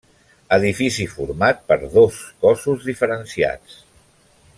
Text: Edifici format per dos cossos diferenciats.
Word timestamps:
Edifici 0.55 1.03
format 1.17 1.61
per 1.71 1.77
dos 1.97 2.17
cossos 2.47 2.89
diferenciats. 2.89 3.77